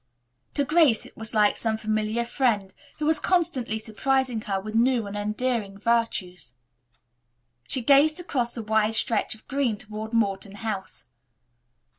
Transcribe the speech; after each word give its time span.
To 0.55 0.65
Grace 0.65 1.05
it 1.05 1.15
was 1.15 1.35
like 1.35 1.55
some 1.55 1.77
familiar 1.77 2.25
friend 2.25 2.73
who 2.97 3.05
was 3.05 3.19
constantly 3.19 3.77
surprising 3.77 4.41
her 4.41 4.59
with 4.59 4.73
new 4.73 5.05
and 5.05 5.15
endearing 5.15 5.77
virtues. 5.77 6.55
She 7.67 7.83
gazed 7.83 8.19
across 8.19 8.55
the 8.55 8.63
wide 8.63 8.95
stretch 8.95 9.35
of 9.35 9.47
green 9.47 9.77
toward 9.77 10.11
Morton 10.11 10.55
House. 10.55 11.05